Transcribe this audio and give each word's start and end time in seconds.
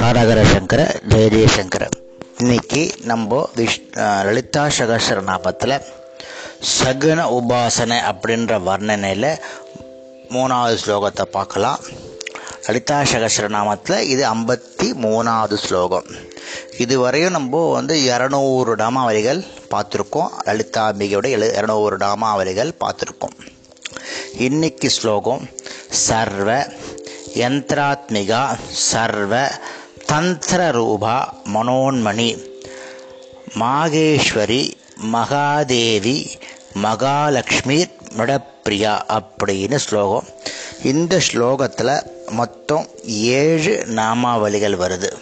ஹரஹர 0.00 0.42
சங்கர 0.42 1.00
ஜெய 1.08 1.26
ஜெயசங்கர 1.34 1.88
இன்னைக்கு 2.38 2.90
நம்ம 3.04 3.50
விஷ் 3.56 3.78
லலிதா 4.24 4.66
சகசர 4.78 5.22
நாமத்தில் 5.22 5.82
சகுன 6.78 7.20
உபாசனை 7.38 7.98
அப்படின்ற 8.10 8.58
வர்ணனையில் 8.68 9.40
மூணாவது 10.30 10.76
ஸ்லோகத்தை 10.86 11.22
பார்க்கலாம். 11.22 11.78
லலிதா 12.66 13.02
சகசர 13.02 13.48
நாமத்தில் 13.48 14.00
இது 14.00 14.24
ஐம்பத்தி 14.34 14.88
மூணாவது 15.06 15.54
ஸ்லோகம். 15.54 16.04
இதுவரையும் 16.78 17.30
நம்ம 17.30 17.70
வந்து 17.72 17.96
இரநூறு 17.96 18.74
நாமாவளிகள் 18.76 19.44
பார்த்துருக்கோம். 19.70 20.30
லலிதாம்பிகையோட 20.44 21.28
எழு 21.30 21.54
இரநூறு 21.60 21.96
நாமாவளிகள் 21.98 22.70
பார்த்துருக்கோம். 22.80 23.49
இன்னைக்கு 24.38 24.90
ஸ்லோகம் 24.90 25.48
சர்வ 25.90 26.66
யந்திராத்மிகா 27.34 28.58
சர்வ 28.70 29.50
தந்திர 30.06 30.70
ரூபா 30.70 31.34
மனோன்மணி. 31.54 32.44
மாகேஸ்வரி 33.60 34.72
மகாதேவி 35.12 36.30
மகாலட்சுமி 36.74 37.86
மிடப்பிரியா 38.18 39.18
அப்படின்னு 39.18 39.76
ஸ்லோகம். 39.76 40.24
இந்த 40.82 41.20
ஸ்லோகத்தில் 41.32 42.30
மொத்தம் 42.30 42.86
ஏழு 43.06 43.84
நாமாவளிகள் 43.88 44.76
வருது. 44.76 45.12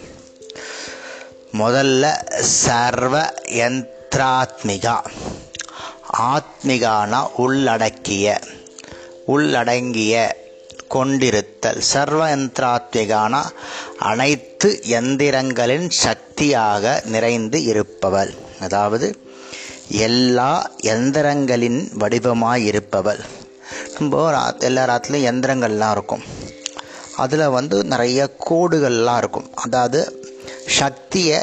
முதல்ல 1.57 2.31
சர்வ 2.39 3.33
யந்திராத்மிகா 3.45 5.05
ஆத்மிகானா 6.19 7.27
உள்ளடக்கிய 7.35 8.39
உள்ளடங்கிய 9.33 10.15
கொண்டிருத்தல். 10.93 11.81
சர்வயந்திராத்விகான 11.93 13.33
அனைத்து 14.09 14.69
எந்திரங்களின் 14.97 15.87
சக்தியாக 16.03 16.93
நிறைந்து 17.13 17.59
இருப்பவள். 17.71 18.31
அதாவது 18.65 19.07
எல்லா 20.07 20.51
எந்திரங்களின் 20.93 21.79
வடிவமாய் 22.01 22.65
இருப்பவள் 22.71 23.21
நம்ம 23.95 24.21
ராத் 24.35 24.63
எல்லா 24.67 24.83
ராத்திலையும் 24.89 25.29
எந்திரங்கள்லாம் 25.31 25.93
இருக்கும். 25.95 26.23
அதில் 27.23 27.53
வந்து 27.57 27.77
நிறைய 27.93 28.19
கோடுகள்லாம் 28.49 29.19
இருக்கும். 29.21 29.47
அதாவது 29.65 30.01
சக்தியை 30.79 31.39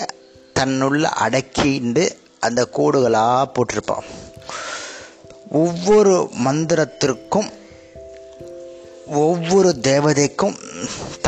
தன்னுள்ள 0.59 1.05
அடக்கிண்டு 1.25 2.05
அந்த 2.47 2.61
கோடுகளாக 2.77 3.51
போட்டிருப்பான் 3.55 4.07
ஒவ்வொரு 5.63 6.15
மந்திரத்திற்கும் 6.45 7.49
ஒவ்வொரு 9.07 9.77
தேவதைக்கும் 9.83 10.55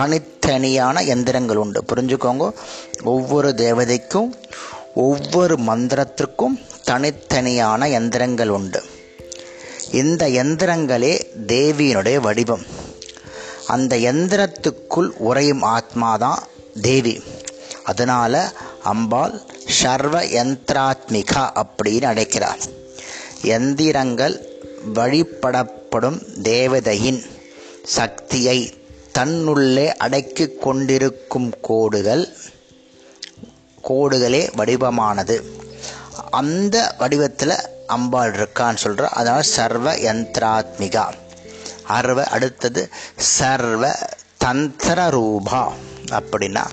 தனித்தனியான 0.00 1.04
எந்திரங்கள் 1.06 1.54
உண்டு. 1.54 1.84
புரிஞ்சுக்கோங்க. 1.94 2.52
ஒவ்வொரு 3.02 3.48
தேவதைக்கும் 3.48 4.30
ஒவ்வொரு 4.94 5.54
மந்திரத்திற்கும் 5.54 6.64
தனித்தனியான 6.86 7.88
எந்திரங்கள் 7.88 8.48
உண்டு. 8.48 8.82
இந்த 9.90 10.28
எந்திரங்களே 10.28 11.26
தேவியினுடைய 11.46 12.20
வடிவம். 12.20 12.62
அந்த 13.66 13.96
எந்திரத்துக்குள் 13.96 15.10
உறையும் 15.16 15.62
ஆத்மாதான் 15.62 16.38
தேவி. 16.80 17.22
அதனால் 17.84 18.52
அம்பாள் 18.82 19.42
சர்வ 19.66 20.24
யந்திராத்மிகா 20.24 21.62
அப்படின்னு 21.62 22.04
அழைக்கிறார் 22.04 22.58
எந்திரங்கள் 23.42 24.40
வழிபடப்படும் 24.94 26.40
தேவதையின் 26.42 27.24
சக்தியை 27.96 28.58
தன்னுள்ளே 29.18 29.86
அடக்கி 29.96 30.46
கொண்டிருக்கும் 30.64 31.50
கோடுகள் 31.60 32.24
கோடுகளே 33.88 34.42
வடிவமானது. 34.58 35.36
அந்த 36.30 36.76
வடிவத்தில் 36.98 37.54
அம்பாள் 37.86 38.32
இருக்கான்னு 38.32 38.82
சொல்கிற 38.84 39.08
அதனால் 39.08 39.48
சர்வ 39.54 39.94
யந்திராத்மிகா. 40.06 41.04
அறுவ 41.88 42.24
அடுத்தது 42.24 42.82
சர்வ 43.16 43.98
தந்திர 44.38 45.10
ரூபா 45.10 45.72
அப்படின்னா 46.10 46.64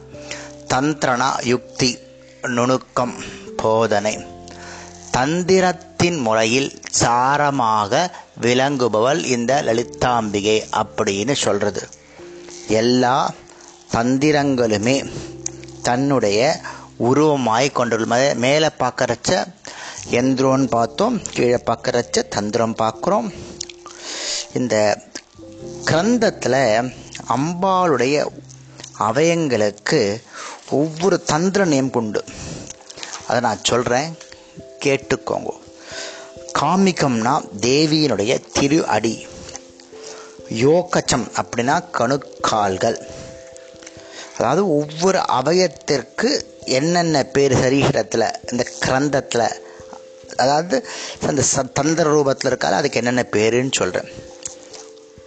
தந்திரனா 0.73 1.29
யுக்தி 1.43 1.97
நுணுக்கம் 2.41 3.15
போதனை. 3.63 4.15
தந்திரத்தின் 5.17 6.19
முறையில் 6.21 6.71
சாரமாக 7.01 8.09
விளங்குபவள் 8.41 9.23
இந்த 9.25 9.61
லலிதாம்பிகை 9.61 10.57
அப்படின்னு 10.75 11.33
சொல்கிறது 11.33 11.87
எல்லா 12.67 13.33
தந்திரங்களுமே 13.91 15.11
தன்னுடைய 15.81 16.59
உருவமாய் 16.99 17.71
கொண்டுள்ள 17.71 18.33
மேலே 18.35 18.67
பார்க்கறச்ச 18.79 19.47
எந்திரோன்னு 20.11 20.67
பார்த்தோம் 20.67 21.21
கீழே 21.33 21.57
பார்க்கறச்ச 21.65 22.27
தந்திரம் 22.27 22.75
பார்க்குறோம். 22.75 23.33
இந்த 24.53 25.01
கிரந்தத்தில் 25.85 26.91
அம்பாளுடைய 27.35 28.27
அவயங்களுக்கு 28.99 30.21
ஒவ்வொரு 30.69 31.23
தந்திர 31.23 31.65
நேம் 31.65 31.89
கொண்டு 31.89 32.23
அதை 33.27 33.41
நான் 33.41 33.63
சொல்கிறேன் 33.63 34.17
கேட்டுக்கோங்க. 34.85 35.63
காமிகம்னா 36.59 37.33
தேவியினுடைய 37.61 38.33
திரு 38.53 38.85
அடி 38.85 39.27
யோகச்சம் 40.63 41.25
அப்படின்னா 41.39 41.75
கணுக்கால்கள். 41.97 42.97
அதாவது 44.37 44.61
ஒவ்வொரு 44.77 45.19
அவயத்திற்கு 45.39 46.29
என்னென்ன 46.77 47.23
பேர் 47.23 47.53
சரீரத்தில் 47.53 48.25
இந்த 48.51 48.63
கிரந்தத்தில் 48.85 49.47
அதாவது 50.35 50.87
அந்த 51.27 51.43
ச 51.55 51.63
தந்திர 51.73 52.05
ரூபத்தில் 52.11 52.45
இருக்காது 52.45 52.75
அதுக்கு 52.75 52.97
என்னென்ன 52.97 53.25
பேருன்னு 53.31 53.71
சொல்கிறேன் 53.71 54.11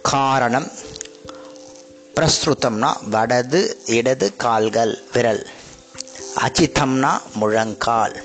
காரணம் 0.01 0.67
பிரஸ்ருதம்னா 2.15 2.91
வடது 3.09 3.61
இடது 3.97 4.35
கால்கள் 4.35 4.93
விரல். 5.13 5.43
அஜித்தம்னா 6.45 7.11
முழங்கால். 7.39 8.15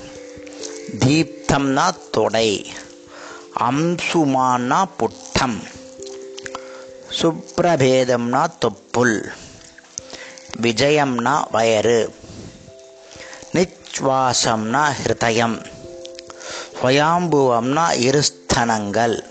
தீப்தம்னா 0.98 1.86
தொடை. 2.10 2.48
அம்சுமானா 3.60 4.88
புட்டம். 4.96 5.62
சுப்ரபேதம்னா 7.20 8.46
தொப்புள். 8.60 9.32
விஜயம்னா 10.62 11.42
வயறு. 11.52 12.10
நிச்வாசம்னா 13.52 14.92
ஹிருதயம். 15.04 15.64
ஸ்வயாம்புவம்னா 16.82 17.86
இருஸ்தனங்கள். 17.94 19.24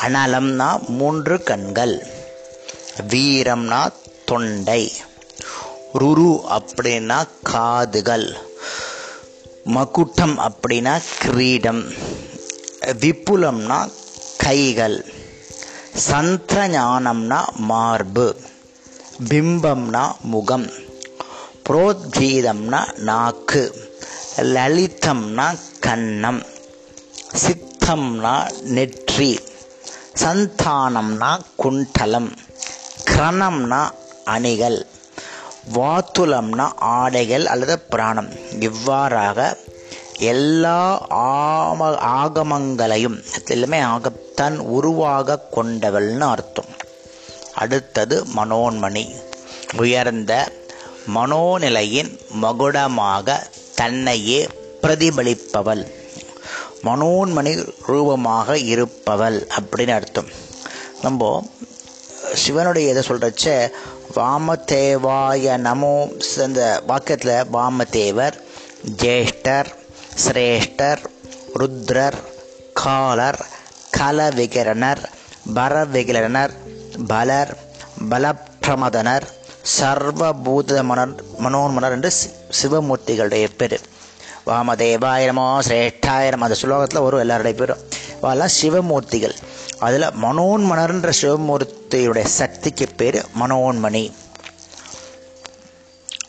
அனலம்னா 0.00 0.88
மூன்று 0.88 1.42
கண்கள். 1.42 2.06
வீரம்னா 3.08 3.92
தொண்டை. 4.24 4.92
ருரு 5.94 6.40
அப்படின்னா 6.48 7.28
காதுகள். 7.42 8.36
மகுட்டம் 9.64 10.38
அப்படின்னா 10.38 11.02
கிரீடம். 11.20 12.14
விப்புலம்னா 13.02 13.78
கைகள் 14.42 14.98
சந்திரஞானம்னா 16.08 17.38
மார்பு 17.70 18.26
பிம்பம்னா 19.28 20.02
முகம் 20.32 20.66
புரோத்கீதம்னா 21.66 22.80
நாக்கு 23.08 23.62
லலிதம்னா 24.54 25.46
கண்ணம் 25.86 26.42
சித்தம்னா 27.42 28.34
நெற்றி 28.76 29.30
சந்தானம்னா 30.22 31.30
குண்டலம் 31.56 32.30
கிரணம்னா 33.10 33.82
அணிகள் 34.34 34.78
வாத்துலம்னா 35.76 36.66
ஆடைகள் 36.96 37.46
அல்லது 37.52 37.76
பிராணம். 37.92 38.30
இவ்வாறாக 38.60 39.38
எல்லா 40.18 41.06
ஆம 41.10 41.98
ஆகமங்களையும் 42.18 43.24
எல்லாமே 43.46 43.80
ஆக 43.80 44.10
தன் 44.34 44.58
உருவாக 44.58 45.48
கொண்டவள்னு 45.56 46.18
அர்த்தம். 46.18 46.64
அடுத்தது 47.54 48.26
மனோன்மணி. 48.36 49.14
உயர்ந்த 49.76 50.52
மனோநிலையின் 51.14 52.18
மகுடமாக 52.42 53.36
தன்னையே 53.74 54.48
பிரதிபலிப்பவள். 54.82 55.92
மனோன்மணி 56.84 57.72
ரூபமாக 57.86 58.58
இருப்பவள் 58.58 59.48
அப்படின்னு 59.60 59.90
அர்த்தம். 59.90 60.28
நம்ம 61.02 61.48
சிவனுடைய 62.34 62.90
இதை 62.90 63.02
சொல்கிறச்ச 63.06 63.70
வாமதேவாய 64.14 65.56
நமோ 65.56 66.20
அந்த 66.40 66.82
வாக்கியத்தில் 66.88 67.46
வாமதேவர் 67.52 68.32
ஜேஷ்டர் 68.96 69.66
சிரேஷ்டர் 70.24 71.04
ருத்ரர் 71.58 72.12
காலர் 72.74 73.46
கலவிகரணர் 73.96 75.04
பரவிகரணர் 75.54 76.50
பலர் 77.06 77.58
பலப்பிரமதனர் 78.10 79.22
சர்வபூத 79.80 80.82
மனர் 80.82 81.22
மனோன்மனர் 81.42 81.90
என்று 81.90 82.12
சி- 82.12 82.54
சிவமூர்த்திகளுடைய 82.62 83.48
பேர். 83.56 83.80
வாமதேவாய 84.46 85.24
நமோ 85.24 85.60
சிரேஷ்டாய 85.68 86.30
நமோ 86.30 86.40
அந்த 86.40 86.56
ஸ்லோகத்தில் 86.62 87.02
வரும் 87.02 87.20
எல்லாருடைய 87.20 87.58
பேரும் 87.58 87.78
அதெல்லாம் 88.20 88.48
சிவமூர்த்திகள். 88.62 89.34
அதில் 89.78 90.02
மனோன்மணர்ன்ற 90.02 91.12
சிவமூர்த்தியுடைய 91.22 92.24
சக்திக்கு 92.24 92.88
பேர் 92.96 93.24
மனோன்மணி. 93.40 94.12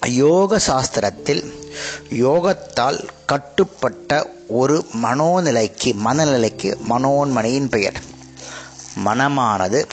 யோக 0.05 0.59
சாஸ்திரத்தில் 0.67 1.51
யோகத்தால் 2.09 3.07
கட்டுப்பட்ட 3.27 4.33
ஒரு 4.47 4.85
மனோநிலைக்கு 5.03 5.89
மனநிலைக்கு 6.05 6.69
மனோன்மணியின் 6.89 7.69
பெயர். 7.69 8.01
மனமானது 9.05 9.85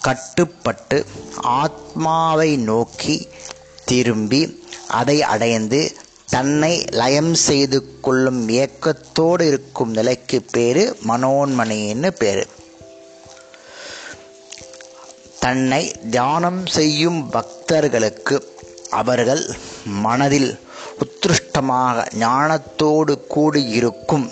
கட்டுப்பட்டு 0.00 1.06
ஆத்மாவை 1.42 2.56
நோக்கி 2.56 3.28
திரும்பி 3.84 4.62
அதை 4.88 5.22
அடைந்து 5.22 5.96
தன்னை 6.30 6.84
லயம் 6.90 7.34
செய்து 7.34 8.00
கொள்ளும் 8.00 8.48
இயக்கத்தோடு 8.48 9.46
இருக்கும் 9.46 9.90
நிலைக்கு 9.90 10.44
பேர் 10.52 10.96
மனோன்மணின்னு 11.08 12.10
பேர். 12.10 12.46
தன்னை 15.40 15.92
தியானம் 16.10 16.66
செய்யும் 16.66 17.30
பக்தர்களுக்கு 17.30 18.36
அவர்கள் 18.90 19.44
மனதில் 19.84 20.50
உத்ருஷ்டமாக 20.98 22.06
ஞானத்தோடு 22.20 23.26
கூடியிருக்கும் 23.26 24.30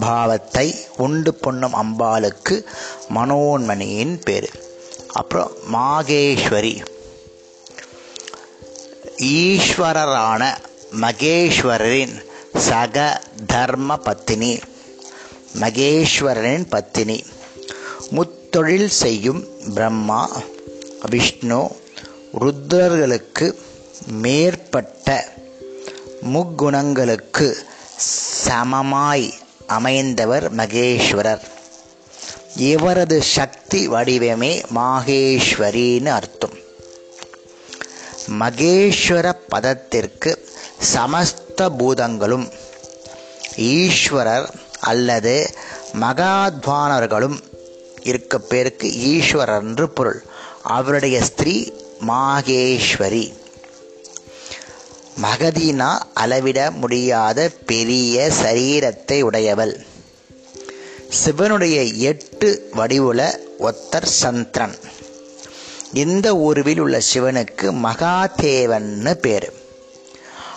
பாவத்தை 0.00 0.74
உண்டு 0.96 1.38
பொண்ணும் 1.42 1.74
அம்பாளுக்கு 1.74 2.64
மனோன்மணியின் 3.14 4.20
பேர். 4.24 4.50
அப்புறம் 5.12 5.50
மாகேஸ்வரி. 5.72 6.84
ஈஸ்வரரான 9.16 10.56
மகேஸ்வரரின் 11.00 12.24
சக 12.56 13.22
தர்ம 13.46 13.96
பத்தினி. 13.96 14.58
மகேஸ்வரனின் 15.60 16.66
பத்தினி. 16.68 17.24
முத்தொழில் 18.10 18.86
செய்யும் 18.86 19.48
பிரம்மா 19.74 20.30
விஷ்ணு 21.10 21.76
ருத்ரர்களுக்கு 22.40 23.54
மேற்பட்ட 24.06 25.28
முக்குணங்களுக்கு 26.22 27.54
சமமாய் 28.44 29.32
அமைந்தவர் 29.68 30.50
மகேஸ்வரர். 30.56 31.40
இவரது 32.56 33.22
சக்தி 33.22 33.88
வடிவமே 33.88 34.62
மாகேஸ்வரின்னு 34.74 36.06
அர்த்தம். 36.06 36.56
மகேஸ்வர 38.40 39.32
பதத்திற்கு 39.48 40.48
சமஸ்த 40.94 41.70
பூதங்களும் 41.78 42.48
ஈஸ்வரர் 43.56 44.48
அல்லது 44.80 45.54
மகாத்வானர்களும் 46.00 47.42
இருக்க 48.02 48.38
பேருக்கு 48.38 48.88
ஈஸ்வரர் 48.88 49.62
என்று 49.62 49.88
பொருள். 49.90 50.22
அவருடைய 50.62 51.24
ஸ்திரீ 51.24 51.72
மாகேஸ்வரி. 52.06 53.41
மகதீனா 55.20 55.98
அளவிட 56.14 56.70
முடியாத 56.70 57.50
பெரிய 57.66 58.30
சரீரத்தை 58.42 59.20
உடையவள். 59.20 59.86
சிவனுடைய 61.08 61.82
எட்டு 61.82 62.70
வடிவுல 62.76 63.36
ஒத்தர் 63.60 64.04
சந்திரன். 64.04 64.74
இந்த 65.92 66.34
உருவில் 66.34 66.78
உள்ள 66.78 67.00
சிவனுக்கு 67.14 67.72
மகாதேவன்னு 67.72 69.14
பேர். 69.14 69.52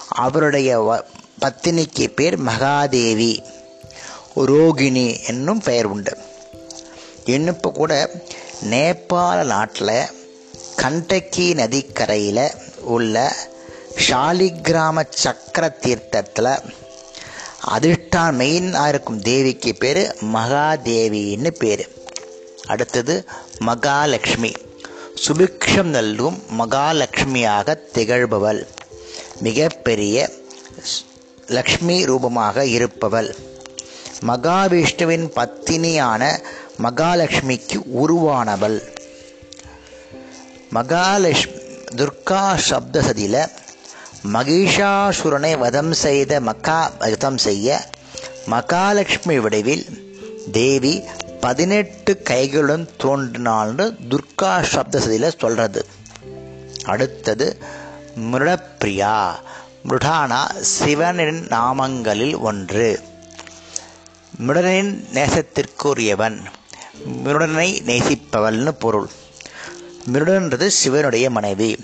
அவருடைய 0.07 0.81
வ- 0.81 1.03
பத்தினிக்கு 1.43 2.07
பேர் 2.07 2.41
மகாதேவி. 2.41 3.39
ரோகிணி 4.35 5.27
என்னும் 5.27 5.59
பெயர் 5.59 5.85
உண்டு. 5.85 6.17
இன்னும் 7.25 7.55
இப்போ 7.55 7.71
கூட 7.71 8.11
நேபாள 8.69 9.43
நாட்டில் 9.43 10.05
கண்டக்கி 10.75 11.53
நதிக்கரையில் 11.53 12.51
உள்ள 12.81 13.35
ஷாலிகிராம 13.95 15.03
சக்கர 15.09 15.69
தீர்த்தத்தில் 15.69 16.59
அதிர்ஷ்டான் 17.67 18.35
மெயினாக 18.35 18.87
இருக்கும் 18.87 19.21
தேவிக்கு 19.21 19.75
பேர் 19.75 20.15
மகாதேவின்னு 20.33 21.49
பேர். 21.49 21.87
அடுத்தது 22.65 23.25
மகாலட்சுமி. 23.59 24.51
சுபிக்ஷம் 25.27 25.83
நல்லும் 25.83 26.43
மகாலட்சுமியாக 26.59 27.77
திகழ்பவள். 27.93 28.67
மிகப்பெரிய 29.39 30.29
லக்ஷ்மி 31.47 32.05
ரூபமாக 32.05 32.65
இருப்பவள். 32.65 33.35
மகாவிஷ்ணுவின் 34.27 35.29
பத்தினியான 35.35 36.39
மகாலட்சுமிக்கு 36.83 37.81
உருவானவள். 37.95 38.81
மகாலட்சுமி 40.69 41.63
துர்கா 41.95 42.57
சப்தசதியில் 42.69 43.47
மகிஷாசுரனை 44.33 45.57
வதம் 45.57 45.91
செய்த 45.91 46.39
மக்கா 46.39 46.91
வதம் 46.99 47.37
செய்ய 47.37 47.89
மகாலட்சுமி 48.45 49.39
வடிவில் 49.39 49.85
தேவி 50.51 51.03
பதினெட்டு 51.39 52.21
கைகளுடன் 52.23 52.87
தோன்றினாள்னு 53.03 53.95
துர்கா 54.09 54.63
சப்தசதியில் 54.73 55.39
சொல்கிறது 55.39 55.85
அடுத்தது 56.83 57.57
மிருடப்பிரியா 58.31 59.33
மிருடானா 59.87 60.59
சிவனின் 60.59 61.47
நாமங்களில் 61.47 62.39
ஒன்று. 62.39 62.99
மிருடனின் 64.47 65.05
நேசத்திற்குரியவன் 65.13 66.43
மிருடனை 67.25 67.81
நேசிப்பவள்னு 67.85 68.69
பொருள். 68.69 69.09
மிருடன்றது 70.13 70.67
சிவனுடைய 70.67 71.29
மனைவி. 71.29 71.77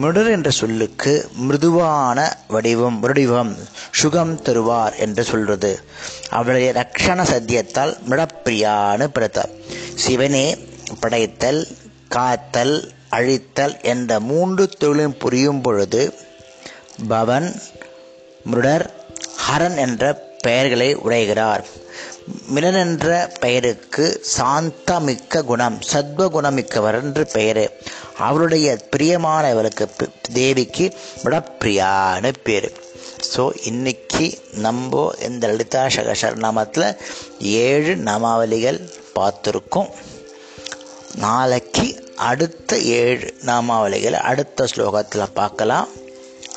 மிருடர் 0.00 0.30
என்ற 0.30 0.50
சொல்லுக்கு 0.50 1.12
மிருதுவான 1.40 2.18
வடிவம் 2.48 3.00
வடிவம் 3.00 3.52
சுகம் 3.90 4.32
தருவார் 4.42 4.96
என்று 4.96 5.24
சொல்றது. 5.24 5.70
அவளுடைய 6.30 6.68
ரக்ஷண 6.72 7.20
சத்தியத்தால் 7.32 7.92
மிருடப்பிரியான்னு 8.08 9.06
பிறத்தார் 9.16 9.52
சிவனே 9.94 10.46
படைத்தல் 11.00 11.60
காத்தல் 12.08 12.74
அழித்தல் 13.10 13.76
என்ற 13.82 14.20
மூன்று 14.30 14.68
தொழிலும் 14.68 15.16
புரியும் 15.16 15.60
பொழுது 15.60 16.02
பவன் 17.08 17.48
மிருடர் 18.44 18.86
ஹரன் 19.46 19.76
என்ற 19.76 20.12
பெயர்களை 20.44 20.88
உடைகிறார். 20.96 21.64
மிலன் 22.54 22.78
என்ற 22.78 23.32
பெயருக்கு 23.40 24.04
சாந்தமிக்க 24.36 25.42
குணம் 25.42 25.78
சத்வகுணமிக்கவர் 25.92 26.98
என்று 27.02 27.26
பெயர். 27.26 27.64
அவருடைய 28.18 28.68
பிரியமானவருக்கு 28.96 29.86
தேவிக்கு 30.32 30.86
விடப்பிரியான்னு 31.24 32.32
பேர். 32.42 32.68
ஸோ 33.32 33.50
இன்னைக்கு 33.62 34.26
நம்ம 34.66 35.12
இந்த 35.20 35.46
லலிதா 35.46 35.82
சகசரநாமத்தில் 35.96 36.96
ஏழு 37.40 37.94
நாமாவளிகள் 38.08 38.80
பார்த்துருக்கோம். 39.18 39.90
நாளைக்கு 41.16 41.86
அடுத்த 42.30 42.78
ஏழு 42.78 43.34
நாமாவளிகளை 43.44 44.20
அடுத்த 44.30 44.66
ஸ்லோகத்தில் 44.76 45.36
பார்க்கலாம். 45.40 45.88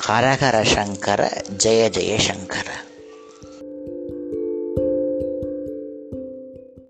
ஹரஹர 0.06 0.58
சங்கர 0.74 1.22
ஜெய 1.64 1.82
ஜெய 1.98 2.14
சங்கர. 2.18 2.68